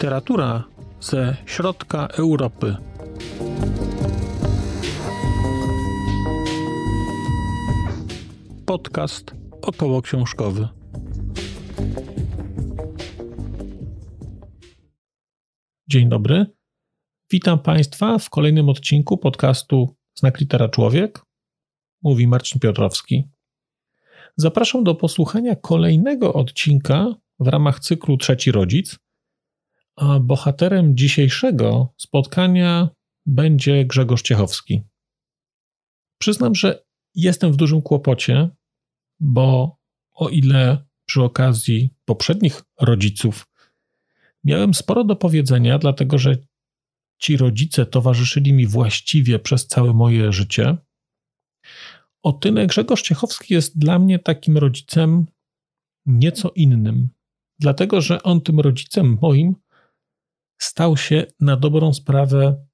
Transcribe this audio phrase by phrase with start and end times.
[0.00, 0.64] Literatura
[1.00, 2.76] ze środka Europy.
[8.66, 10.68] Podcast około książkowy.
[15.88, 16.46] Dzień dobry.
[17.30, 21.20] Witam Państwa w kolejnym odcinku podcastu Znak Litera Człowiek.
[22.02, 23.24] Mówi Marcin Piotrowski.
[24.36, 28.98] Zapraszam do posłuchania kolejnego odcinka w ramach cyklu Trzeci Rodzic.
[29.96, 32.88] A bohaterem dzisiejszego spotkania
[33.26, 34.82] będzie Grzegorz Ciechowski.
[36.18, 36.84] Przyznam, że
[37.14, 38.48] jestem w dużym kłopocie,
[39.20, 39.76] bo
[40.12, 43.46] o ile przy okazji poprzednich rodziców
[44.44, 46.36] miałem sporo do powiedzenia, dlatego że
[47.20, 50.76] ci rodzice towarzyszyli mi właściwie przez całe moje życie,
[52.22, 55.26] o tyle Grzegorz Ciechowski jest dla mnie takim rodzicem
[56.06, 57.08] nieco innym,
[57.58, 59.54] dlatego że on tym rodzicem moim
[60.58, 62.66] stał się na dobrą sprawę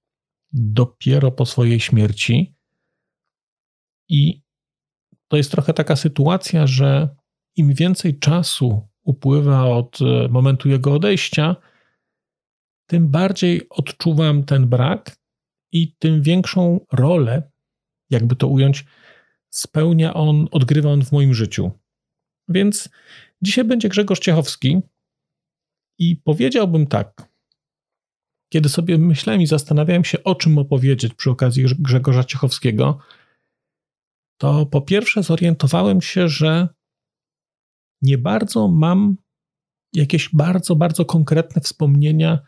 [0.52, 2.55] dopiero po swojej śmierci.
[4.08, 4.42] I
[5.28, 7.17] to jest trochę taka sytuacja, że
[7.56, 11.56] im więcej czasu upływa od e, momentu jego odejścia,
[12.87, 15.17] tym bardziej odczuwam ten brak
[15.73, 17.51] i tym większą rolę,
[18.11, 18.84] jakby to ująć,
[19.51, 21.70] spełnia on, odgrywa on w moim życiu.
[22.48, 22.89] Więc
[23.42, 24.81] dzisiaj będzie Grzegorz Ciechowski
[25.98, 27.37] i powiedziałbym tak.
[28.53, 32.98] Kiedy sobie myślałem i zastanawiałem się, o czym opowiedzieć przy okazji Grzegorza Ciechowskiego,
[34.41, 36.69] to po pierwsze zorientowałem się, że
[38.03, 39.17] nie bardzo mam
[39.92, 42.39] jakieś bardzo, bardzo konkretne wspomnienia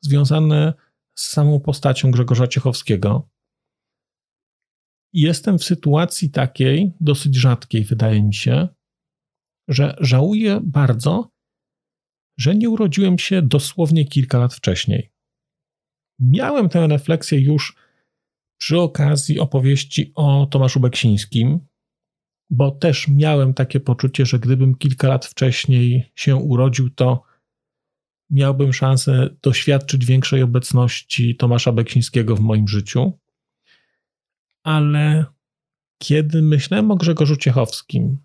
[0.00, 0.74] związane
[1.14, 3.28] z samą postacią Grzegorza Ciechowskiego.
[5.12, 8.68] Jestem w sytuacji takiej, dosyć rzadkiej, wydaje mi się,
[9.68, 11.30] że żałuję bardzo,
[12.38, 15.12] że nie urodziłem się dosłownie kilka lat wcześniej.
[16.20, 17.76] Miałem tę refleksję już
[18.60, 21.66] przy okazji opowieści o Tomaszu Beksińskim,
[22.50, 27.29] bo też miałem takie poczucie, że gdybym kilka lat wcześniej się urodził, to
[28.30, 33.18] miałbym szansę doświadczyć większej obecności Tomasza Beksińskiego w moim życiu.
[34.62, 35.24] Ale
[35.98, 38.18] kiedy myślałem o Grzegorzu Ciechowskim,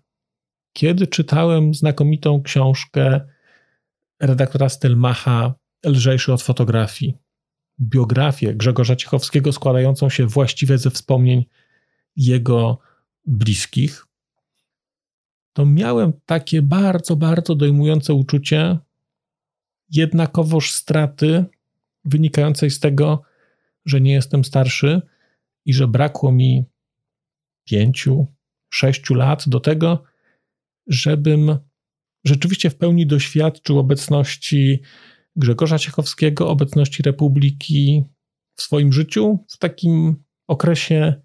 [0.72, 3.20] kiedy czytałem znakomitą książkę
[4.20, 5.54] redaktora Stelmacha
[5.86, 7.14] Lżejszy od fotografii,
[7.80, 11.44] biografię Grzegorza Ciechowskiego składającą się właściwie ze wspomnień
[12.16, 12.78] jego
[13.26, 14.06] bliskich,
[15.52, 18.78] to miałem takie bardzo, bardzo dojmujące uczucie
[19.90, 21.44] jednakowoż straty
[22.04, 23.22] wynikającej z tego,
[23.84, 25.02] że nie jestem starszy
[25.64, 26.64] i że brakło mi
[27.64, 28.26] pięciu,
[28.70, 30.04] sześciu lat do tego,
[30.86, 31.58] żebym
[32.24, 34.82] rzeczywiście w pełni doświadczył obecności
[35.36, 38.04] Grzegorza Ciechowskiego, obecności Republiki
[38.56, 41.22] w swoim życiu, w takim okresie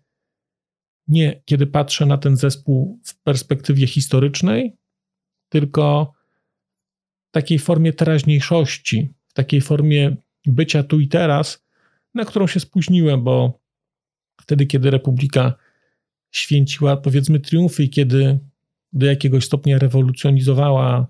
[1.08, 4.78] nie kiedy patrzę na ten zespół w perspektywie historycznej,
[5.50, 6.14] tylko
[7.32, 10.16] takiej formie teraźniejszości, w takiej formie
[10.46, 11.66] bycia tu i teraz,
[12.14, 13.60] na którą się spóźniłem, bo
[14.42, 15.54] wtedy, kiedy Republika
[16.32, 18.40] święciła, powiedzmy, triumfy i kiedy
[18.94, 21.08] do jakiegoś stopnia rewolucjonizowała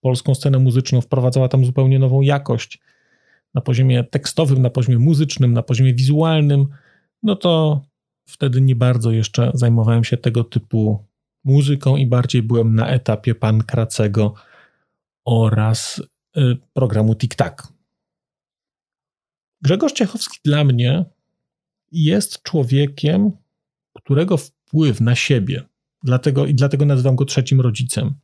[0.00, 2.80] polską scenę muzyczną, wprowadzała tam zupełnie nową jakość
[3.54, 6.66] na poziomie tekstowym, na poziomie muzycznym, na poziomie wizualnym,
[7.22, 7.82] no to
[8.28, 11.04] wtedy nie bardzo jeszcze zajmowałem się tego typu
[11.44, 14.34] muzyką i bardziej byłem na etapie Pankracego
[15.24, 16.02] oraz
[16.36, 17.72] y, programu TikTok.
[19.62, 21.04] Grzegorz Ciechowski dla mnie
[21.92, 23.30] jest człowiekiem,
[23.94, 25.64] którego wpływ na siebie,
[26.02, 28.14] dlatego i dlatego nazywam go trzecim rodzicem,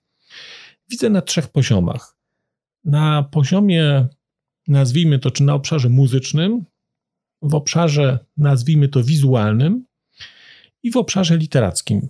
[0.89, 2.17] widzę na trzech poziomach.
[2.85, 4.09] Na poziomie,
[4.69, 6.65] nazwijmy to, czy na obszarze muzycznym,
[7.43, 9.87] w obszarze, nazwijmy to, wizualnym
[10.83, 12.09] i w obszarze literackim.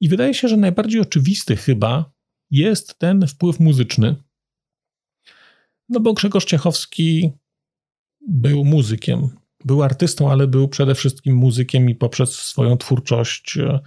[0.00, 2.12] I wydaje się, że najbardziej oczywisty chyba
[2.50, 4.16] jest ten wpływ muzyczny.
[5.88, 7.32] No bo Grzegorz Ciechowski
[8.28, 9.28] był muzykiem,
[9.64, 13.80] był artystą, ale był przede wszystkim muzykiem i poprzez swoją twórczość e,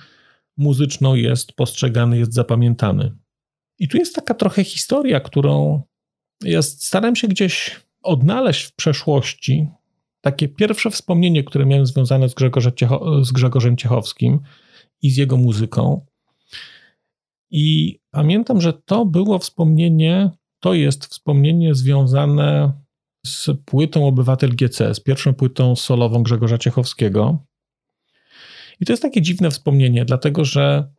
[0.57, 3.11] muzyczną jest postrzegany, jest zapamiętany.
[3.79, 5.81] I tu jest taka trochę historia, którą
[6.43, 9.67] ja staram się gdzieś odnaleźć w przeszłości.
[10.21, 12.35] Takie pierwsze wspomnienie, które miałem związane z,
[12.75, 14.39] Ciecho z Grzegorzem Ciechowskim
[15.01, 16.05] i z jego muzyką.
[17.51, 22.73] I pamiętam, że to było wspomnienie, to jest wspomnienie związane
[23.25, 27.45] z płytą Obywatel GC, z pierwszą płytą solową Grzegorza Ciechowskiego.
[28.79, 30.91] I to jest takie dziwne wspomnienie, dlatego że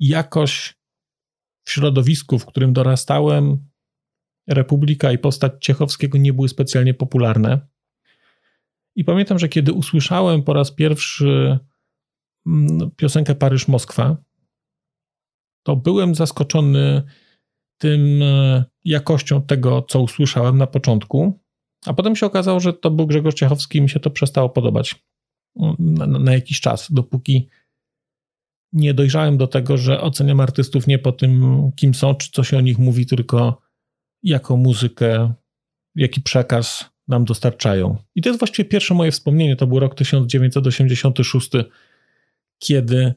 [0.00, 0.74] jakoś
[1.64, 3.70] w środowisku, w którym dorastałem,
[4.48, 7.68] Republika i postać Ciechowskiego nie były specjalnie popularne.
[8.96, 11.58] I pamiętam, że kiedy usłyszałem po raz pierwszy
[12.46, 14.16] mm, piosenkę Paryż-Moskwa,
[15.62, 17.02] to byłem zaskoczony
[17.78, 21.40] tym e, jakością tego, co usłyszałem na początku,
[21.86, 25.04] a potem się okazało, że to był Grzegorz Ciechowski i mi się to przestało podobać
[25.60, 27.48] mm, na, na jakiś czas, dopóki
[28.72, 32.58] nie dojrzałem do tego, że oceniam artystów nie po tym, kim są, czy co się
[32.58, 33.62] o nich mówi, tylko
[34.22, 35.32] jaką muzykę,
[35.94, 37.96] jaki przekaz nam dostarczają.
[38.14, 39.56] I to jest właściwie pierwsze moje wspomnienie.
[39.56, 41.50] To był rok 1986,
[42.58, 43.14] kiedy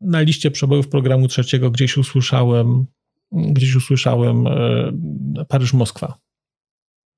[0.00, 2.86] na liście przebojów programu trzeciego gdzieś usłyszałem,
[3.32, 6.18] gdzieś usłyszałem e, Paryż-Moskwa.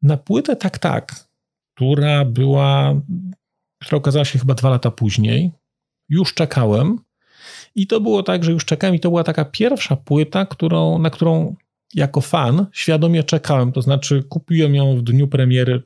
[0.03, 1.29] Na płytę Tak Tak,
[1.75, 3.01] która była,
[3.81, 5.53] która okazała się chyba dwa lata później,
[6.09, 6.99] już czekałem.
[7.75, 11.11] I to było tak, że już czekałem, i to była taka pierwsza płyta, którą, na
[11.11, 11.57] którą
[11.95, 13.73] jako fan świadomie czekałem.
[13.73, 15.83] To znaczy, kupiłem ją w dniu premiery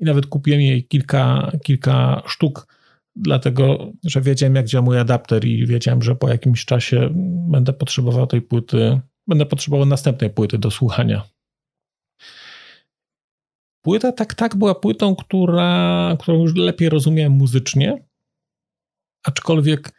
[0.00, 2.79] i nawet kupiłem jej kilka, kilka sztuk,
[3.20, 7.08] dlatego że wiedziałem, jak działa mój adapter, i wiedziałem, że po jakimś czasie
[7.50, 11.22] będę potrzebował tej płyty, będę potrzebował następnej płyty do słuchania.
[13.82, 18.04] Płyta tak, tak była płytą, która, którą już lepiej rozumiałem muzycznie,
[19.24, 19.92] aczkolwiek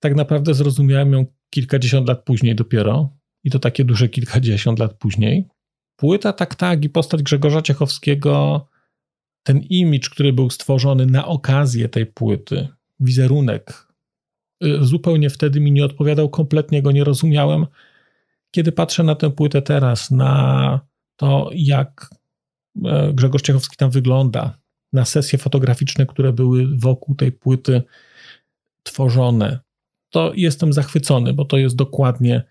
[0.00, 5.48] tak naprawdę zrozumiałem ją kilkadziesiąt lat później dopiero i to takie duże kilkadziesiąt lat później.
[5.96, 8.66] Płyta tak, tak i postać Grzegorza Ciechowskiego,
[9.46, 12.68] ten imidż, który był stworzony na okazję tej płyty,
[13.00, 13.86] wizerunek,
[14.64, 17.66] y, zupełnie wtedy mi nie odpowiadał, kompletnie go nie rozumiałem.
[18.50, 20.80] Kiedy patrzę na tę płytę teraz, na
[21.16, 22.10] to, jak
[22.84, 24.58] e, Grzegorz Ciechowski tam wygląda,
[24.92, 27.82] na sesje fotograficzne, które były wokół tej płyty
[28.82, 29.58] tworzone,
[30.10, 32.42] to jestem zachwycony, bo to jest dokładnie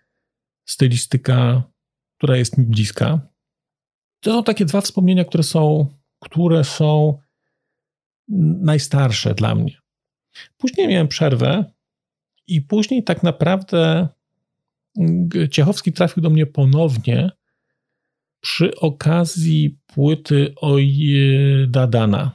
[0.65, 1.63] stylistyka,
[2.18, 3.19] która jest mi bliska.
[4.19, 5.88] To są takie dwa wspomnienia, które są,
[6.25, 7.18] które są
[8.62, 9.77] najstarsze dla mnie.
[10.57, 11.66] Później miałem przerwę
[12.48, 14.07] i później tak naprawdę
[15.51, 17.31] Ciechowski trafił do mnie ponownie
[18.42, 21.10] przy okazji płyty Oj
[21.68, 22.31] Dadana.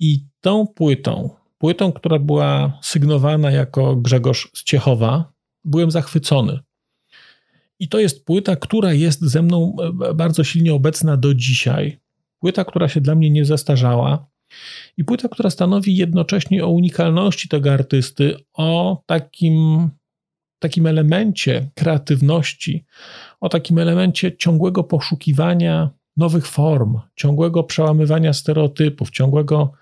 [0.00, 5.32] I tą płytą, płytą, która była sygnowana jako Grzegorz z Ciechowa,
[5.64, 6.58] byłem zachwycony.
[7.78, 9.76] I to jest płyta, która jest ze mną
[10.10, 11.98] e, bardzo silnie obecna do dzisiaj.
[12.40, 14.26] Płyta, która się dla mnie nie zestarzała.
[14.96, 19.88] I płyta, która stanowi jednocześnie o unikalności tego artysty, o takim,
[20.58, 22.84] takim elemencie kreatywności,
[23.40, 29.72] o takim elemencie ciągłego poszukiwania nowych form, ciągłego przełamywania stereotypów, ciągłego,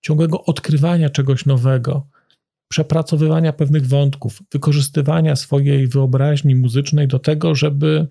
[0.00, 2.06] ciągłego odkrywania czegoś nowego
[2.68, 8.06] przepracowywania pewnych wątków, wykorzystywania swojej wyobraźni muzycznej do tego, żeby,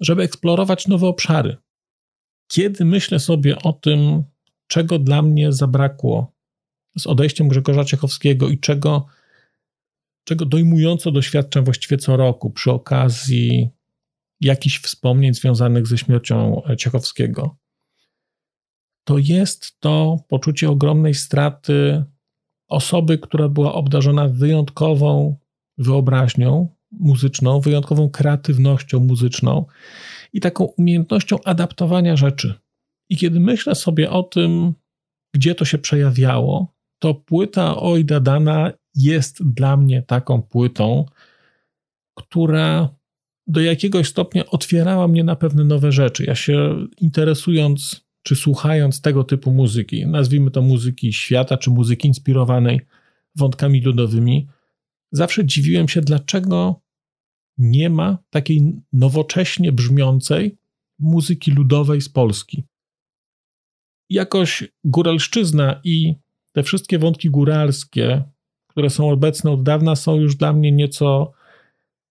[0.00, 1.56] żeby eksplorować nowe obszary.
[2.52, 4.24] Kiedy myślę sobie o tym,
[4.66, 6.32] czego dla mnie zabrakło
[6.98, 9.06] z odejściem Grzegorza Ciechowskiego i czego,
[10.24, 13.68] czego dojmująco doświadczam właściwie co roku przy okazji
[14.40, 17.56] jakichś wspomnień związanych ze śmiercią Ciechowskiego,
[19.04, 22.04] to jest to poczucie ogromnej straty
[22.68, 25.36] osoby, która była obdarzona wyjątkową
[25.78, 29.66] wyobraźnią muzyczną, wyjątkową kreatywnością muzyczną
[30.32, 32.54] i taką umiejętnością adaptowania rzeczy.
[33.08, 34.74] I kiedy myślę sobie o tym,
[35.34, 41.04] gdzie to się przejawiało, to płyta Ojda Dana jest dla mnie taką płytą,
[42.14, 42.88] która
[43.46, 46.24] do jakiegoś stopnia otwierała mnie na pewne nowe rzeczy.
[46.24, 52.80] Ja się interesując czy słuchając tego typu muzyki, nazwijmy to muzyki świata, czy muzyki inspirowanej
[53.36, 54.48] wątkami ludowymi,
[55.12, 56.80] zawsze dziwiłem się, dlaczego
[57.58, 60.58] nie ma takiej nowocześnie brzmiącej
[60.98, 62.64] muzyki ludowej z Polski.
[64.10, 66.14] Jakoś góralszczyzna i
[66.52, 68.22] te wszystkie wątki góralskie,
[68.66, 71.32] które są obecne od dawna, są już dla mnie nieco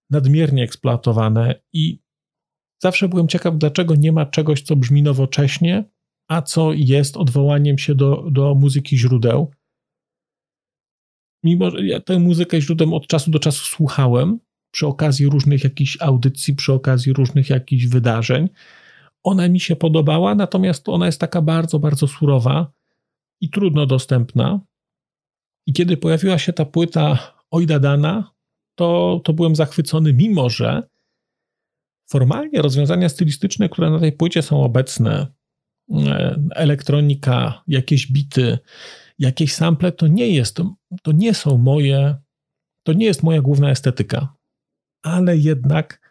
[0.09, 1.99] nadmiernie eksploatowane i
[2.81, 5.89] zawsze byłem ciekaw, dlaczego nie ma czegoś, co brzmi nowocześnie,
[6.27, 9.51] a co jest odwołaniem się do, do muzyki źródeł.
[11.43, 14.39] Mimo, że ja tę muzykę źródeł od czasu do czasu słuchałem,
[14.71, 18.49] przy okazji różnych jakichś audycji, przy okazji różnych jakichś wydarzeń,
[19.23, 22.71] ona mi się podobała, natomiast ona jest taka bardzo, bardzo surowa
[23.41, 24.59] i trudno dostępna.
[25.67, 28.31] I kiedy pojawiła się ta płyta Ojda Dana,
[28.75, 30.89] to, to byłem zachwycony, mimo że
[32.09, 35.27] formalnie rozwiązania stylistyczne, które na tej płycie są obecne,
[35.91, 38.57] E, elektronika, jakieś bity,
[39.19, 40.57] jakieś sample to nie jest,
[41.03, 42.15] to nie są moje,
[42.83, 44.35] to nie jest moja główna estetyka,
[45.01, 46.01] ale jednak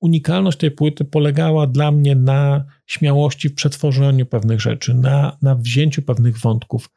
[0.00, 6.02] unikalność tej płyty polegała dla mnie na śmiałości w przetworzeniu pewnych rzeczy, na, na wzięciu
[6.02, 6.90] pewnych wątków,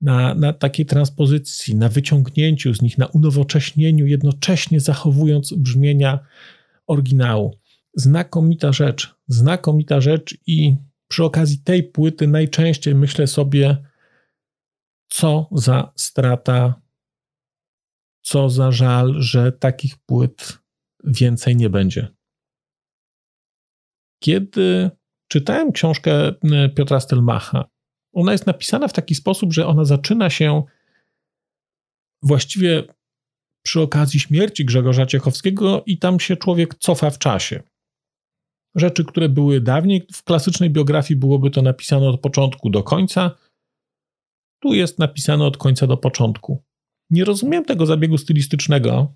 [0.00, 6.18] na, na takiej transpozycji, na wyciągnięciu z nich, na unowocześnieniu, jednocześnie zachowując brzmienia
[6.86, 7.58] oryginału.
[7.94, 10.76] Znakomita rzecz, znakomita rzecz i
[11.08, 13.76] przy okazji tej płyty najczęściej myślę sobie,
[15.08, 16.74] co za strata,
[18.22, 20.61] co za żal, że takich płyt
[21.04, 22.08] więcej nie będzie.
[24.22, 24.90] Kiedy
[25.28, 27.64] czytałem książkę e, Piotra Stelmacha,
[28.14, 30.62] ona jest napisana w taki sposób, że ona zaczyna się
[32.22, 32.84] właściwie
[33.62, 37.62] przy okazji śmierci Grzegorza Ciechowskiego i tam się człowiek cofa w czasie.
[38.74, 43.30] Rzeczy, które były dawniej, w klasycznej biografii byłoby to napisane od początku do końca.
[44.62, 46.62] Tu jest napisane od końca do początku.
[47.10, 49.14] Nie rozumiem tego zabiegu stylistycznego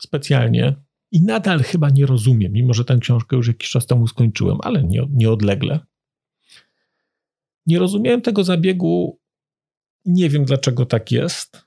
[0.00, 0.83] specjalnie
[1.14, 4.84] i nadal chyba nie rozumiem, mimo że tę książkę już jakiś czas temu skończyłem, ale
[4.84, 5.80] nie, nieodlegle.
[7.66, 9.18] Nie rozumiałem tego zabiegu,
[10.04, 11.66] nie wiem dlaczego tak jest.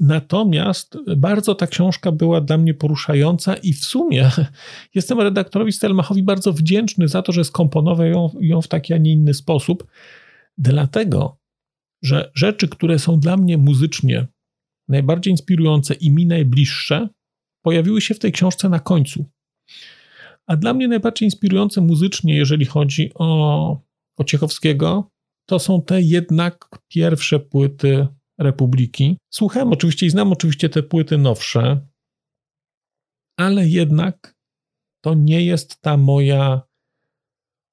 [0.00, 4.30] Natomiast bardzo ta książka była dla mnie poruszająca i w sumie
[4.94, 9.12] jestem redaktorowi Stelmachowi bardzo wdzięczny za to, że skomponował ją, ją w taki, a nie
[9.12, 9.86] inny sposób,
[10.58, 11.38] dlatego,
[12.02, 14.26] że rzeczy, które są dla mnie muzycznie
[14.88, 17.08] najbardziej inspirujące i mi najbliższe,
[17.62, 19.24] pojawiły się w tej książce na końcu.
[20.46, 23.80] A dla mnie najbardziej inspirujące muzycznie, jeżeli chodzi o,
[24.16, 25.10] o Ciechowskiego,
[25.46, 28.06] to są te jednak pierwsze płyty
[28.38, 29.18] Republiki.
[29.30, 31.86] Słuchałem oczywiście i znam oczywiście te płyty nowsze,
[33.36, 34.34] ale jednak
[35.00, 36.62] to nie jest ta moja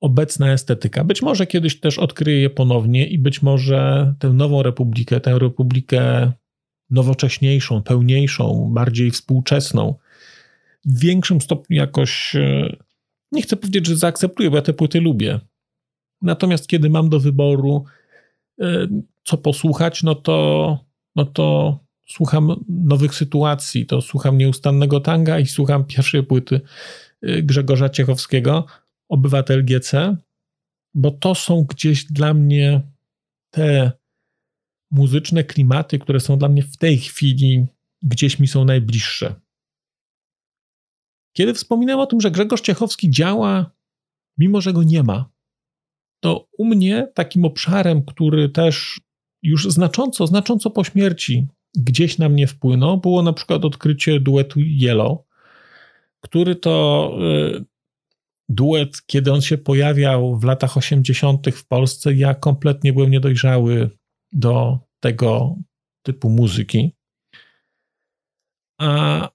[0.01, 1.03] obecna estetyka.
[1.03, 6.31] Być może kiedyś też odkryję je ponownie i być może tę nową Republikę, tę Republikę
[6.91, 9.96] nowocześniejszą, pełniejszą, bardziej współczesną,
[10.86, 12.75] w większym stopniu jakoś, e,
[13.31, 15.39] nie chcę powiedzieć, że zaakceptuję, bo ja te płyty lubię.
[16.22, 17.86] Natomiast kiedy mam do wyboru,
[18.62, 18.88] e,
[19.24, 20.79] co posłuchać, no to,
[21.15, 26.62] no to słucham nowych sytuacji, to słucham nieustannego tanga i słucham pierwszej płyty
[27.22, 28.65] e, Grzegorza Ciechowskiego,
[29.10, 30.15] Obywatel GC,
[30.93, 32.81] bo to są gdzieś dla mnie
[33.51, 33.91] te
[34.91, 37.65] muzyczne klimaty, które są dla mnie w tej chwili
[38.01, 39.36] gdzieś mi są najbliższe.
[41.34, 43.72] Kiedy wspominałem o tym, że Grzegorz Ciechowski działa,
[44.38, 45.31] mimo że go nie ma,
[46.19, 49.01] to u mnie takim obszarem, który też
[49.43, 55.17] już znacząco, znacząco po śmierci gdzieś na mnie wpłynął, było na przykład odkrycie duetu Yellow,
[56.22, 57.12] który to
[57.58, 57.65] y,
[58.50, 61.48] duet, kiedy on się pojawiał w latach 80.
[61.50, 63.99] w Polsce, ja kompletnie byłem niedojrzały
[64.32, 65.56] do tego
[66.04, 66.96] typu muzyki,
[68.80, 69.30] a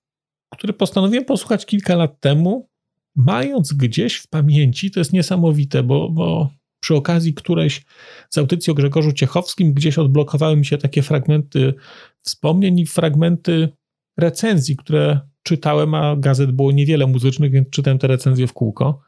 [0.53, 2.69] który postanowiłem posłuchać kilka lat temu,
[3.17, 7.85] mając gdzieś w pamięci, to jest niesamowite, bo, bo przy okazji którejś
[8.31, 11.75] z audycji o Grzegorzu Ciechowskim gdzieś odblokowały mi się takie fragmenty
[12.21, 13.69] wspomnień i fragmenty
[14.17, 19.01] recenzji, które czytałem, a gazet było niewiele muzycznych, więc czytałem te recenzje w kółko.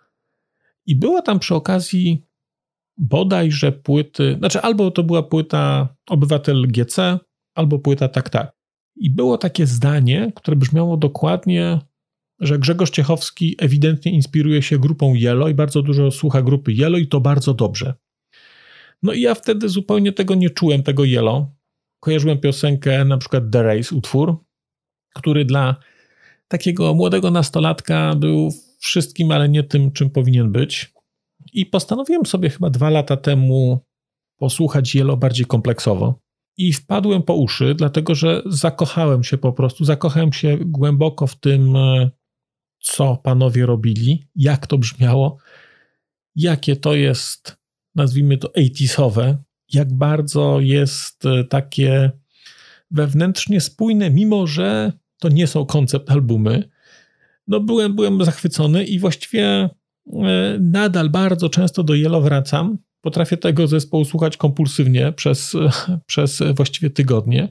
[0.87, 2.26] I była tam przy okazji
[2.99, 7.19] bodajże płyty, znaczy albo to była płyta Obywatel GC,
[7.55, 8.57] albo płyta Tak Tak.
[8.97, 11.79] I było takie zdanie, które brzmiało dokładnie,
[12.41, 17.09] że Grzegorz Ciechowski ewidentnie inspiruje się grupą Yellow i bardzo dużo słucha grupy Yellow i
[17.09, 17.95] to bardzo dobrze.
[19.03, 21.47] No i ja wtedy zupełnie tego nie czułem, tego Yellow.
[22.01, 24.37] Kojarzyłem piosenkę, na przykład The Race, utwór,
[25.15, 25.77] który dla
[26.49, 30.96] takiego młodego nastolatka był wszystkim, ale nie tym, czym powinien być.
[31.57, 33.85] I postanowiłem sobie chyba dwa lata temu
[34.37, 36.21] posłuchać Yellow bardziej kompleksowo.
[36.57, 41.77] I wpadłem po uszy, dlatego że zakochałem się po prostu, zakochałem się głęboko w tym,
[41.77, 42.11] e,
[42.81, 45.39] co panowie robili, jak to brzmiało,
[46.35, 47.57] jakie to jest,
[47.95, 49.15] nazwijmy to 80
[49.73, 52.11] jak bardzo jest e, takie
[52.91, 56.69] wewnętrznie spójne, mimo że to nie są koncept albumy.
[57.47, 59.71] No byłem, byłem zachwycony i właściwie
[60.61, 62.79] nadal bardzo często do Yellow wracam.
[63.01, 65.53] Potrafię tego zespołu słuchać kompulsywnie przez,
[66.07, 67.49] przez właściwie tygodnie.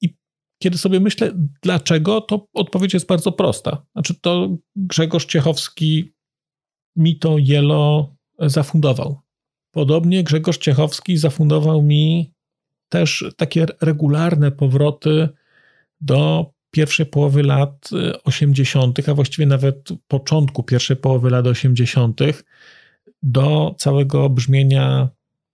[0.00, 0.14] I
[0.62, 3.86] kiedy sobie myślę, dlaczego, to odpowiedź jest bardzo prosta.
[3.92, 6.12] Znaczy, to Grzegorz Ciechowski
[6.96, 8.06] mi to Yellow
[8.38, 9.20] zafundował.
[9.70, 12.32] Podobnie Grzegorz Ciechowski zafundował mi
[12.88, 15.28] też takie regularne powroty
[16.00, 17.90] do pierwszej połowy lat
[18.24, 22.20] 80., y, a właściwie nawet początku pierwszej połowy lat 80.,
[23.22, 25.08] do całego brzmienia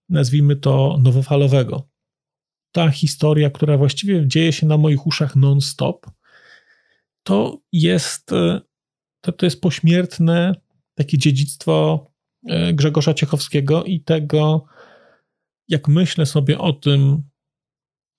[0.08, 1.88] nazwijmy to, nowofalowego.
[2.72, 6.06] Ta historia, która właściwie dzieje się na moich uszach non-stop,
[7.22, 8.60] to jest, e,
[9.20, 10.54] to, to jest pośmiertne
[10.94, 12.06] takie dziedzictwo
[12.46, 14.64] e, Grzegorza Ciechowskiego i tego,
[15.68, 17.22] jak myślę sobie o tym,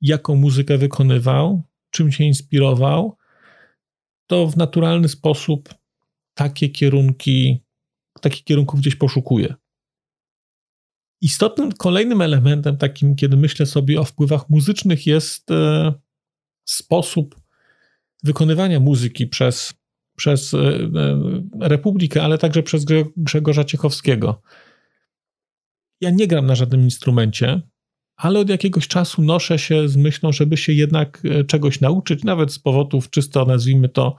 [0.01, 1.63] jaką muzykę wykonywał,
[1.95, 3.17] czym się inspirował,
[4.27, 5.73] to w naturalny sposób
[6.33, 7.63] takie kierunki,
[8.21, 9.55] takich kierunków gdzieś poszukuję.
[11.21, 15.93] Istotnym kolejnym elementem, takim, kiedy myślę sobie o wpływach muzycznych, jest e,
[16.65, 17.35] sposób
[18.23, 19.73] wykonywania muzyki przez,
[20.17, 20.89] przez e, e,
[21.59, 22.85] Republikę, ale także przez
[23.17, 24.41] Grzegorza Ciechowskiego.
[26.01, 27.61] Ja nie gram na żadnym instrumencie,
[28.17, 32.59] ale od jakiegoś czasu noszę się z myślą, żeby się jednak czegoś nauczyć, nawet z
[32.59, 34.15] powodów czysto, nazwijmy to,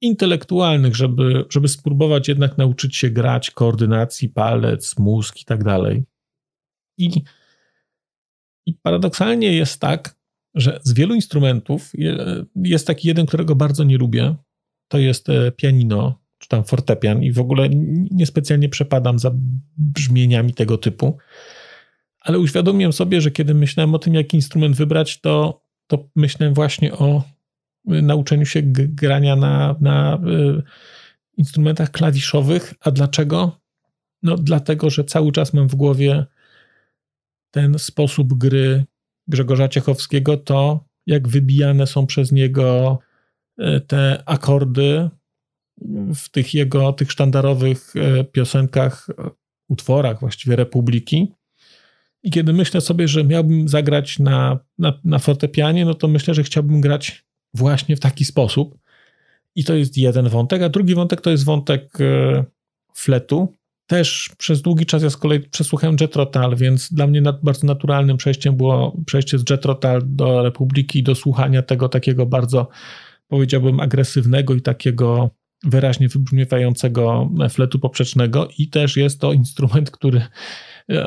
[0.00, 6.04] intelektualnych, żeby, żeby spróbować jednak nauczyć się grać, koordynacji, palec, mózg i tak dalej.
[6.98, 7.22] I,
[8.66, 10.16] I paradoksalnie jest tak,
[10.54, 11.92] że z wielu instrumentów
[12.56, 14.34] jest taki jeden, którego bardzo nie lubię.
[14.88, 17.68] To jest e, pianino, czy tam fortepian, i w ogóle
[18.10, 19.30] niespecjalnie przepadam za
[19.76, 21.18] brzmieniami tego typu.
[22.28, 26.92] Ale uświadomiłem sobie, że kiedy myślałem o tym, jaki instrument wybrać, to, to myślałem właśnie
[26.92, 27.22] o
[27.84, 30.14] nauczeniu się grania na, na
[30.58, 30.62] y,
[31.36, 32.74] instrumentach klawiszowych.
[32.80, 33.60] A dlaczego?
[34.22, 36.26] No, dlatego, że cały czas mam w głowie
[37.50, 38.84] ten sposób gry
[39.28, 42.98] Grzegorza Ciechowskiego, to jak wybijane są przez niego
[43.60, 45.10] y, te akordy
[46.14, 49.06] w tych jego, tych sztandarowych y, piosenkach,
[49.68, 51.37] utworach właściwie Republiki.
[52.28, 56.42] I kiedy myślę sobie, że miałbym zagrać na, na, na fortepianie, no to myślę, że
[56.42, 58.78] chciałbym grać właśnie w taki sposób.
[59.54, 62.44] I to jest jeden wątek, a drugi wątek to jest wątek e,
[62.94, 63.54] fletu.
[63.86, 68.56] Też przez długi czas ja z kolei przesłuchałem Jetrotal, więc dla mnie bardzo naturalnym przejściem
[68.56, 72.68] było przejście z Jetrotal do Republiki, do słuchania tego takiego bardzo,
[73.28, 75.30] powiedziałbym, agresywnego i takiego
[75.64, 80.22] wyraźnie wybrzmiewającego fletu poprzecznego i też jest to instrument, który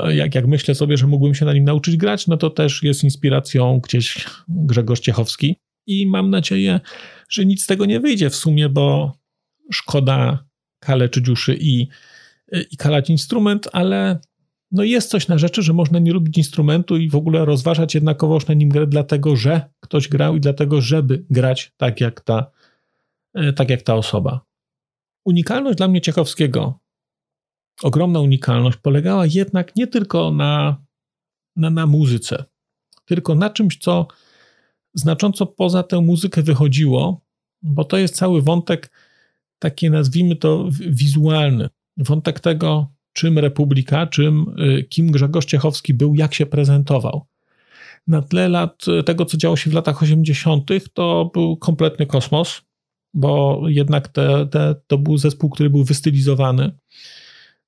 [0.09, 3.03] jak, jak myślę sobie, że mógłbym się na nim nauczyć grać, no to też jest
[3.03, 5.55] inspiracją gdzieś Grzegorz Ciechowski
[5.87, 6.79] i mam nadzieję,
[7.29, 9.13] że nic z tego nie wyjdzie w sumie, bo
[9.71, 10.45] szkoda
[10.79, 11.87] kaleczyć uszy i,
[12.71, 14.19] i kalać instrument, ale
[14.71, 18.47] no jest coś na rzeczy, że można nie lubić instrumentu i w ogóle rozważać jednakowoż
[18.47, 22.51] na nim grę, dlatego że ktoś grał i dlatego, żeby grać tak jak ta,
[23.33, 24.41] e, tak jak ta osoba.
[25.25, 26.79] Unikalność dla mnie Ciechowskiego,
[27.83, 30.83] ogromna unikalność, polegała jednak nie tylko na,
[31.55, 32.45] na, na muzyce,
[33.05, 34.07] tylko na czymś, co
[34.93, 37.21] znacząco poza tę muzykę wychodziło,
[37.61, 38.91] bo to jest cały wątek,
[39.59, 41.69] taki nazwijmy to wizualny.
[41.97, 47.25] Wątek tego, czym Republika, czym, y, kim Grzegorz Ciechowski był, jak się prezentował.
[48.07, 52.61] Na tle lat tego, co działo się w latach 80., to był kompletny kosmos,
[53.13, 56.71] bo jednak te, te, to był zespół, który był wystylizowany.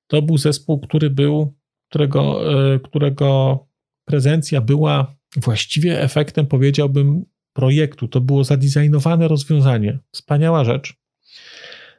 [0.06, 1.54] To był zespół, który był,
[1.88, 3.58] którego, y, którego
[4.04, 8.08] prezencja była właściwie efektem, powiedziałbym, projektu.
[8.08, 9.98] To było zadizajnowane rozwiązanie.
[10.12, 10.94] Wspaniała rzecz.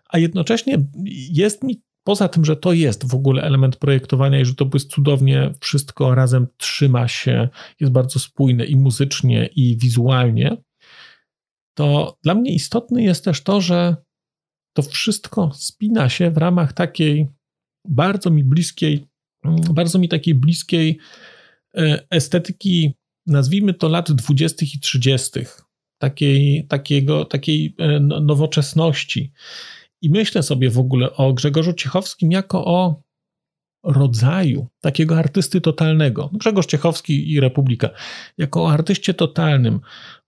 [0.10, 0.78] A jednocześnie
[1.32, 4.90] jest mi, poza tym, że to jest w ogóle element projektowania i że to jest
[4.90, 10.58] cudownie, wszystko razem trzyma się, jest bardzo spójne i muzycznie, i wizualnie,
[11.78, 13.96] to dla mnie istotne jest też to, że
[14.74, 17.28] to wszystko spina się w ramach takiej
[17.88, 19.06] bardzo mi bliskiej,
[19.74, 20.98] bardzo mi takiej bliskiej
[21.78, 22.94] e, estetyki
[23.28, 24.66] nazwijmy to lat 20.
[24.76, 25.32] i 30.,
[25.98, 29.32] takiej, takiego, takiej e, no, nowoczesności.
[30.02, 33.02] I myślę sobie w ogóle o Grzegorzu Ciechowskim jako o
[33.84, 36.30] rodzaju takiego artysty totalnego.
[36.34, 37.90] Grzegorz Ciechowski i Republika,
[38.38, 39.80] jako o artyście totalnym,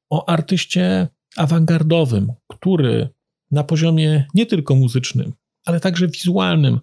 [0.10, 3.10] o artyście awangardowym, który
[3.52, 5.34] na poziomie nie tylko muzycznym,
[5.66, 6.80] ale także wizualnym,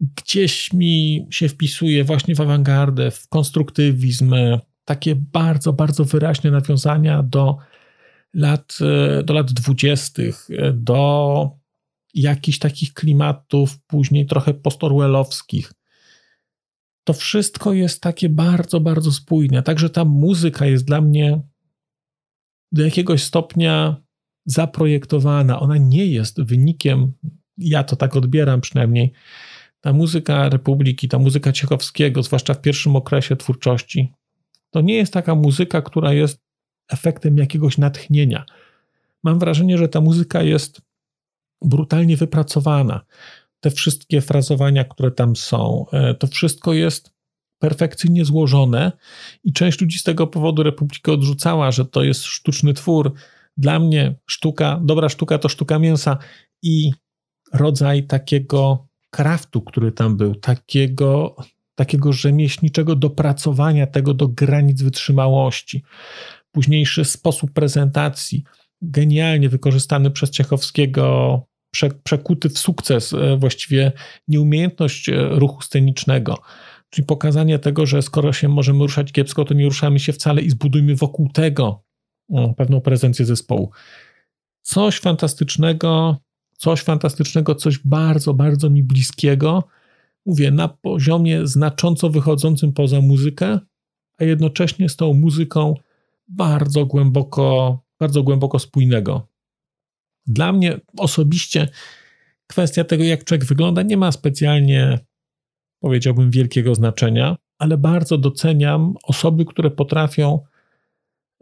[0.00, 4.34] gdzieś mi się wpisuje właśnie w awangardę, w konstruktywizm,
[4.84, 7.56] takie bardzo, bardzo wyraźne nawiązania do
[8.34, 8.78] lat,
[9.24, 11.50] do lat dwudziestych, e, do
[12.14, 15.72] jakichś takich klimatów, później trochę postorwellowskich.
[17.04, 19.62] To wszystko jest takie bardzo, bardzo spójne.
[19.62, 21.40] Także ta muzyka jest dla mnie
[22.72, 23.96] do jakiegoś stopnia
[24.46, 25.60] zaprojektowana.
[25.60, 27.12] Ona nie jest wynikiem,
[27.58, 29.12] ja to tak odbieram przynajmniej,
[29.84, 34.12] ta muzyka Republiki, ta muzyka Ciechowskiego, zwłaszcza w pierwszym okresie twórczości,
[34.70, 36.40] to nie jest taka muzyka, która jest
[36.88, 38.44] efektem jakiegoś natchnienia.
[39.24, 40.80] Mam wrażenie, że ta muzyka jest
[41.62, 43.04] brutalnie wypracowana.
[43.60, 47.14] Te wszystkie frazowania, które tam są, e, to wszystko jest
[47.58, 48.92] perfekcyjnie złożone
[49.44, 53.12] i część ludzi z tego powodu Republikę odrzucała, że to jest sztuczny twór.
[53.56, 56.18] Dla mnie sztuka, dobra sztuka to sztuka mięsa
[56.62, 56.92] i
[57.52, 61.36] rodzaj takiego kraftu, który tam był, takiego,
[61.74, 65.82] takiego rzemieślniczego dopracowania tego do granic wytrzymałości.
[66.52, 68.44] Późniejszy sposób prezentacji,
[68.82, 73.92] genialnie wykorzystany przez Ciechowskiego, prze, przekuty w sukces, e, właściwie
[74.28, 76.38] nieumiejętność e, ruchu scenicznego.
[76.90, 80.50] Czyli pokazanie tego, że skoro się możemy ruszać kiepsko, to nie ruszamy się wcale i
[80.50, 81.84] zbudujmy wokół tego
[82.56, 83.70] pewną prezencję zespołu.
[84.62, 86.16] Coś fantastycznego,
[86.56, 89.64] coś fantastycznego, coś bardzo, bardzo mi bliskiego.
[90.26, 93.58] Mówię, na poziomie znacząco wychodzącym poza muzykę,
[94.18, 95.74] a jednocześnie z tą muzyką
[96.28, 99.28] bardzo głęboko, bardzo głęboko spójnego.
[100.26, 101.68] Dla mnie osobiście
[102.46, 104.98] kwestia tego, jak człowiek wygląda, nie ma specjalnie,
[105.80, 110.40] powiedziałbym, wielkiego znaczenia, ale bardzo doceniam osoby, które potrafią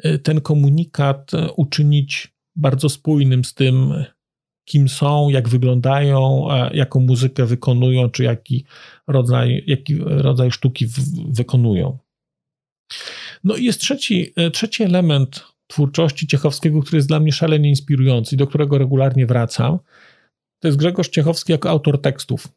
[0.05, 4.05] y, ten komunikat y, uczynić bardzo spójnym z tym,
[4.64, 8.64] kim są, jak wyglądają, jaką muzykę wykonują, czy jaki
[9.07, 10.87] rodzaj, jaki rodzaj sztuki
[11.29, 11.98] wykonują.
[13.44, 18.35] No i jest trzeci, y, trzeci element twórczości Ciechowskiego, który jest dla mnie szalenie inspirujący
[18.35, 19.79] i do którego regularnie wracam.
[20.59, 22.48] To jest Grzegorz Ciechowski jako autor tekstów.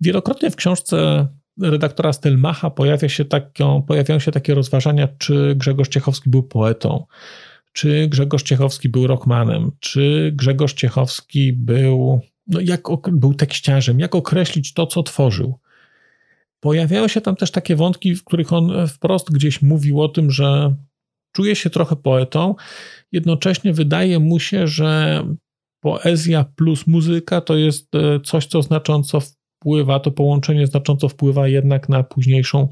[0.00, 1.28] Wielokrotnie w książce
[1.62, 7.06] redaktora Stelmacha pojawia się taką, pojawiają się takie rozważania, czy Grzegorz Ciechowski był poetą,
[7.78, 12.80] czy Grzegorz Ciechowski był rockmanem, czy Grzegorz Ciechowski był, no jak,
[13.12, 15.58] był tekściarzem, jak określić to, co tworzył.
[16.60, 20.74] Pojawiają się tam też takie wątki, w których on wprost gdzieś mówił o tym, że
[21.32, 22.54] czuje się trochę poetą,
[23.12, 25.22] jednocześnie wydaje mu się, że
[25.80, 31.88] poezja plus muzyka to jest e, coś, co znacząco wpływa, to połączenie znacząco wpływa jednak
[31.88, 32.68] na późniejszą,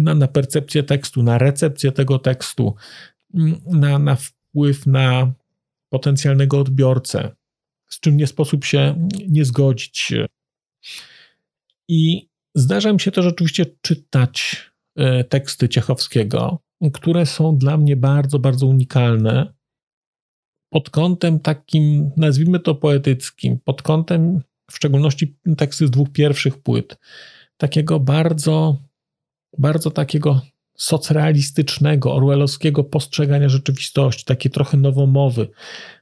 [0.00, 2.74] na, na percepcję tekstu, na recepcję tego tekstu,
[3.66, 5.32] na, na wpływ na
[5.88, 7.36] potencjalnego odbiorcę,
[7.88, 10.12] z czym nie sposób się nie zgodzić.
[11.88, 14.56] I zdarza mi się to rzeczywiście czytać
[14.96, 16.58] e, teksty Ciechowskiego,
[16.92, 19.52] które są dla mnie bardzo, bardzo unikalne
[20.70, 24.40] pod kątem takim, nazwijmy to poetyckim, pod kątem
[24.70, 26.98] w szczególności teksty z dwóch pierwszych płyt,
[27.56, 28.76] takiego bardzo,
[29.58, 30.40] bardzo takiego
[30.80, 35.48] socrealistycznego, orwellowskiego postrzegania rzeczywistości, takiej trochę nowomowy,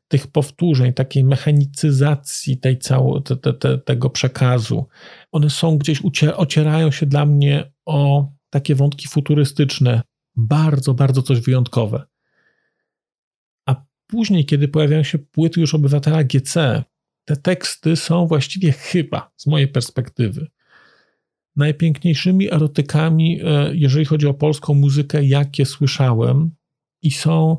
[0.09, 4.87] tych powtórzeń, takiej mechanicyzacji tej cało, te, te, te, tego przekazu.
[5.33, 6.03] One są gdzieś,
[6.37, 10.03] ocierają się dla mnie o takie wątki futurystyczne,
[10.37, 12.03] bardzo, bardzo coś wyjątkowe.
[13.67, 16.85] A później, kiedy pojawiają się płyty już obywatela GC,
[17.25, 20.47] te teksty są właściwie chyba, z mojej perspektywy,
[21.59, 26.51] najpiękniejszymi erotykami, e, jeżeli chodzi o polską muzykę, jakie słyszałem,
[27.03, 27.57] i są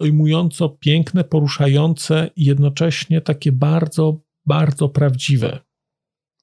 [0.00, 5.58] dojmująco piękne, poruszające i jednocześnie takie bardzo, bardzo prawdziwe.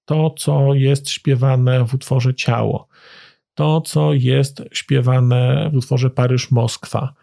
[0.05, 2.87] To, co jest śpiewane w utworze Ciało,
[3.57, 7.13] to, co jest śpiewane w utworze Paryż-Moskwa.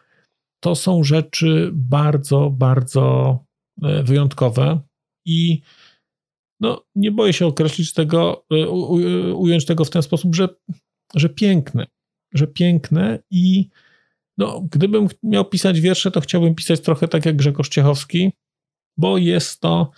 [0.60, 3.38] To są rzeczy bardzo, bardzo
[3.82, 4.80] e, wyjątkowe
[5.26, 5.62] i
[6.60, 8.68] no, nie boję się określić tego, e,
[9.34, 10.48] ująć tego w ten sposób, że,
[11.14, 11.86] że piękne,
[12.34, 13.68] że piękne i
[14.38, 18.32] no, gdybym miał pisać wiersze, to chciałbym pisać trochę tak jak Grzegorz Ciechowski,
[18.96, 19.90] bo jest to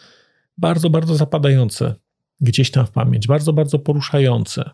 [0.58, 1.94] bardzo, bardzo zapadające
[2.40, 4.70] gdzieś tam w pamięć, bardzo, bardzo poruszające.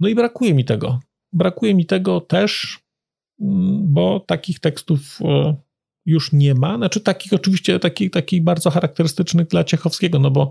[0.00, 1.00] No i brakuje mi tego.
[1.32, 2.80] Brakuje mi tego też,
[3.40, 5.56] mm, bo takich tekstów e,
[6.06, 6.76] już nie ma.
[6.76, 10.50] Znaczy takich oczywiście, takich, takich bardzo charakterystycznych dla Ciechowskiego, no bo,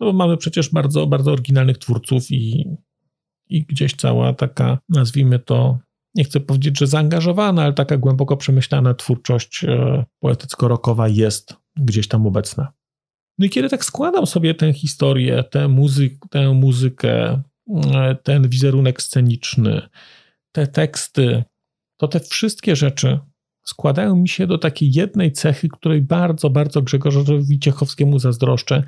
[0.00, 2.64] no bo mamy przecież bardzo, bardzo oryginalnych twórców i,
[3.48, 5.78] i gdzieś cała taka, nazwijmy to,
[6.14, 12.26] nie chcę powiedzieć, że zaangażowana, ale taka głęboko przemyślana twórczość e, poetycko-rokowa jest gdzieś tam
[12.26, 12.72] obecna.
[13.38, 17.42] No i kiedy tak składam sobie tę historię, tę, muzyk, tę muzykę,
[18.22, 19.88] ten wizerunek sceniczny,
[20.52, 21.44] te teksty,
[21.96, 23.18] to te wszystkie rzeczy
[23.64, 28.82] składają mi się do takiej jednej cechy, której bardzo, bardzo Grzegorzowi Ciechowskiemu zazdroszczę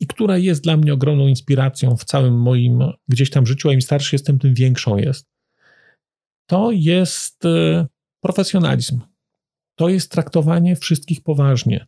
[0.00, 3.82] i która jest dla mnie ogromną inspiracją w całym moim gdzieś tam życiu, a im
[3.82, 5.26] starszy jestem, tym większą jest.
[6.46, 7.86] To jest e,
[8.20, 9.00] profesjonalizm.
[9.74, 11.86] To jest traktowanie wszystkich poważnie.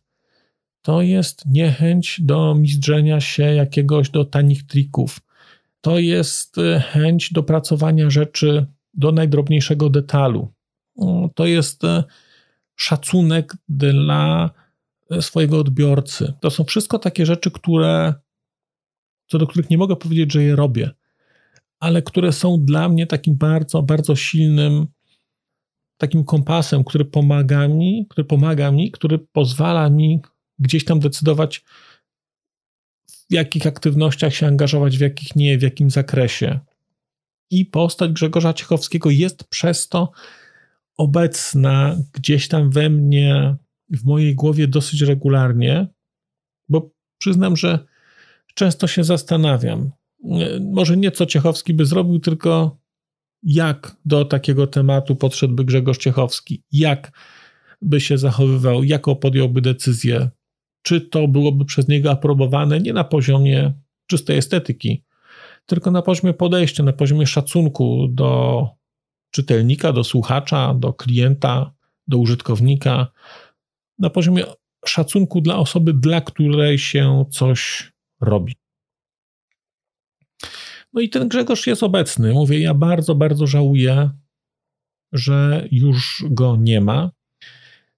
[0.81, 5.19] To jest niechęć do mizdrzenia się jakiegoś do tanich trików
[5.81, 10.53] to jest y, chęć dopracowania rzeczy do najdrobniejszego detalu.
[11.35, 12.03] To jest y,
[12.75, 14.49] szacunek dla
[15.19, 16.33] swojego odbiorcy.
[16.41, 18.13] To są wszystko takie rzeczy, które,
[19.27, 20.91] co do których nie mogę powiedzieć, że je robię,
[21.79, 24.87] ale które są dla mnie takim bardzo, bardzo silnym
[25.97, 30.21] takim kompasem, który pomaga mi, który pomaga mi, który pozwala mi
[30.59, 31.63] gdzieś tam decydować,
[33.07, 36.59] w jakich aktywnościach się angażować, w jakich nie, w jakim zakresie.
[37.49, 40.11] I postać Grzegorza Ciechowskiego jest przez to
[40.97, 43.55] obecna gdzieś tam we mnie,
[43.91, 45.87] w mojej głowie dosyć regularnie,
[46.69, 47.79] bo przyznam, że
[48.53, 49.91] często się zastanawiam.
[50.71, 52.77] Może nie co Ciechowski by zrobił, tylko
[53.43, 57.11] jak do takiego tematu podszedłby Grzegorz Ciechowski, jak
[57.81, 60.29] by się zachowywał, jaką podjąłby decyzję,
[60.81, 63.73] czy to byłoby przez niego aprobowane nie na poziomie
[64.07, 65.03] czystej estetyki,
[65.65, 68.67] tylko na poziomie podejścia, na poziomie szacunku do
[69.31, 71.73] czytelnika, do słuchacza, do klienta,
[72.07, 73.07] do użytkownika,
[74.01, 74.43] na poziomie
[74.85, 78.55] szacunku dla osoby, dla której się coś robi.
[80.93, 82.33] No i ten Grzegorz jest obecny.
[82.33, 84.09] Mówię, ja bardzo, bardzo żałuję,
[85.11, 87.11] że już go nie ma.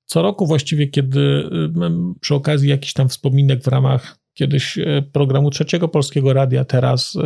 [0.06, 5.50] Co roku właściwie, kiedy y, przy okazji jakichś tam wspominek w ramach kiedyś y, programu
[5.50, 7.20] Trzeciego Polskiego Radia, teraz y,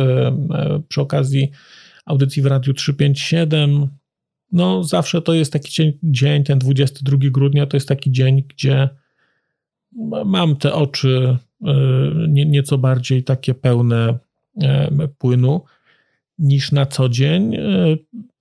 [0.88, 1.50] przy okazji
[2.06, 3.88] audycji w Radiu 357,
[4.52, 8.88] no zawsze to jest taki dzień, ten 22 grudnia, to jest taki dzień, gdzie
[10.24, 11.36] mam te oczy
[12.26, 14.18] nieco bardziej takie pełne
[15.18, 15.64] płynu
[16.38, 17.56] niż na co dzień,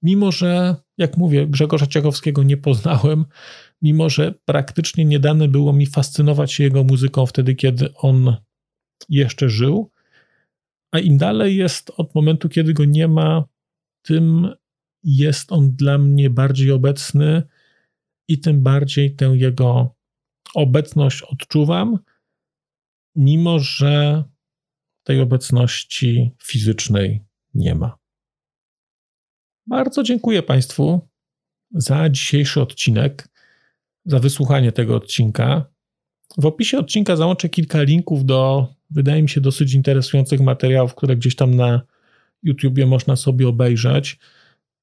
[0.03, 3.25] mimo że, jak mówię, Grzegorza Ciechowskiego nie poznałem,
[3.81, 8.35] mimo że praktycznie nie dane było mi fascynować się jego muzyką wtedy, kiedy on
[9.09, 9.91] jeszcze żył,
[10.91, 13.43] a im dalej jest od momentu, kiedy go nie ma,
[14.01, 14.47] tym
[15.03, 17.43] jest on dla mnie bardziej obecny
[18.27, 19.95] i tym bardziej tę jego
[20.55, 21.99] obecność odczuwam,
[23.15, 24.23] mimo że
[25.03, 27.97] tej obecności fizycznej nie ma.
[29.67, 31.09] Bardzo dziękuję Państwu
[31.71, 33.29] za dzisiejszy odcinek
[34.07, 35.65] za wysłuchanie tego odcinka.
[36.37, 41.35] W opisie odcinka załączę kilka linków do, wydaje mi się, dosyć interesujących materiałów, które gdzieś
[41.35, 41.81] tam na
[42.43, 44.19] YouTubie można sobie obejrzeć.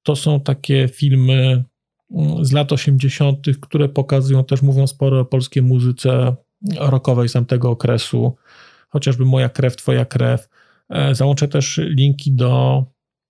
[0.05, 1.65] To są takie filmy
[2.11, 6.37] mm, z lat 80., które pokazują też, mówią sporo o polskiej muzyce
[6.79, 8.37] rockowej z tamtego okresu,
[8.89, 10.49] chociażby Moja krew, Twoja krew.
[10.89, 12.85] E, załączę też linki do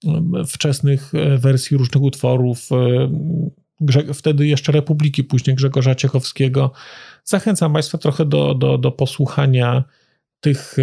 [0.04, 6.72] mm, wczesnych e, wersji różnych utworów e, wtedy jeszcze Republiki, później Grzegorza Ciechowskiego.
[7.24, 9.84] Zachęcam Państwa trochę do, do, do posłuchania
[10.40, 10.76] tych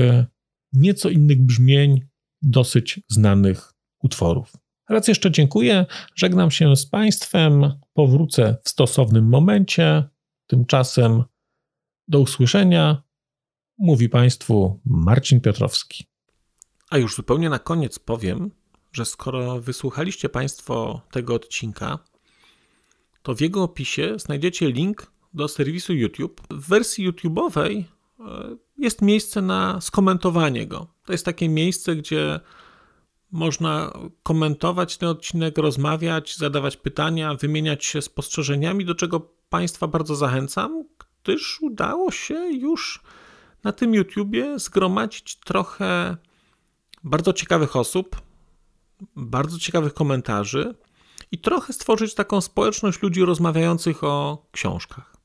[0.74, 2.02] nieco innych brzmień,
[2.42, 3.74] dosyć znanych
[4.04, 4.54] utworów.
[4.92, 10.10] Raz jeszcze dziękuję, żegnam się z Państwem, powrócę w stosownym momencie.
[10.48, 11.24] Tymczasem
[12.08, 13.04] do usłyszenia.
[13.78, 16.06] Mówi Państwu Marcin Piotrowski.
[16.90, 18.52] A już zupełnie na koniec powiem,
[18.92, 22.00] że skoro wysłuchaliście Państwo tego odcinka,
[23.22, 26.42] to w jego opisie znajdziecie link do serwisu YouTube.
[26.50, 27.84] W wersji YouTube'owej
[28.20, 28.24] e,
[28.78, 30.88] jest miejsce na skomentowanie go.
[31.06, 32.40] To jest takie miejsce, gdzie
[33.32, 40.84] można komentować ten odcinek, rozmawiać, zadawać pytania, wymieniać się spostrzeżeniami, do czego Państwa bardzo zachęcam,
[41.24, 43.02] gdyż udało się już
[43.64, 46.18] na tym YouTubie zgromadzić trochę
[47.04, 48.22] bardzo ciekawych osób,
[49.16, 50.76] bardzo ciekawych komentarzy
[51.32, 55.18] i trochę stworzyć taką społeczność ludzi rozmawiających o książkach.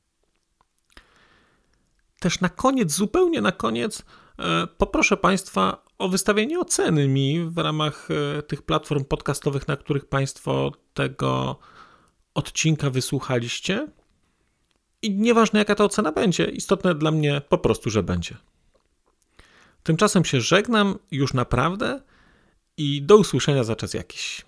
[2.19, 4.05] Też na koniec, zupełnie na koniec,
[4.39, 10.05] e, poproszę Państwa o wystawienie oceny mi w ramach e, tych platform podcastowych, na których
[10.05, 11.59] Państwo tego
[12.33, 13.87] odcinka wysłuchaliście.
[15.01, 18.37] I nieważne jaka ta ocena będzie, istotne dla mnie po prostu, że będzie.
[19.83, 22.01] Tymczasem się żegnam już naprawdę
[22.77, 24.46] i do usłyszenia za czas jakiś.